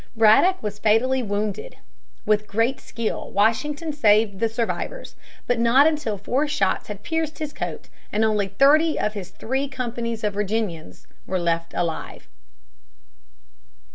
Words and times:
Braddock 0.17 0.63
was 0.63 0.79
fatally 0.79 1.21
wounded. 1.21 1.75
With 2.25 2.47
great 2.47 2.79
skill, 2.81 3.29
Washington 3.29 3.93
saved 3.93 4.39
the 4.39 4.49
survivors, 4.49 5.15
but 5.45 5.59
not 5.59 5.85
until 5.85 6.17
four 6.17 6.47
shots 6.47 6.87
had 6.87 7.03
pierced 7.03 7.37
his 7.37 7.53
coat 7.53 7.87
and 8.11 8.25
only 8.25 8.47
thirty 8.47 8.97
of 8.99 9.13
his 9.13 9.29
three 9.29 9.67
companies 9.67 10.23
of 10.23 10.33
Virginians 10.33 11.05
were 11.27 11.37
left 11.37 11.75
alive. 11.75 12.27